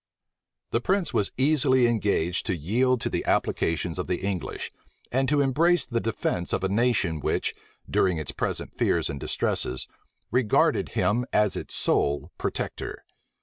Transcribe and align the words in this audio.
The 0.71 0.81
prince 0.81 1.13
was 1.13 1.31
easily 1.37 1.85
engaged 1.85 2.47
to 2.47 2.55
yield 2.55 3.01
to 3.01 3.09
the 3.11 3.23
applications 3.25 3.99
of 3.99 4.07
the 4.07 4.25
English, 4.25 4.71
and 5.11 5.29
to 5.29 5.41
embrace 5.41 5.85
the 5.85 5.99
defence 5.99 6.53
of 6.53 6.63
a 6.63 6.69
nation 6.69 7.19
which, 7.19 7.53
during 7.87 8.17
its 8.17 8.31
present 8.31 8.73
fears 8.73 9.11
and 9.11 9.19
distresses, 9.19 9.87
regarded 10.31 10.89
him 10.97 11.27
as 11.31 11.55
its 11.55 11.75
sole 11.75 12.31
protector. 12.39 13.05